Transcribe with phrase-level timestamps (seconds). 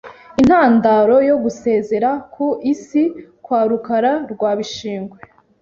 [0.41, 3.03] Intandaro yo gusezera ku isi
[3.45, 5.17] kwa Rukara rwa Bishingwe,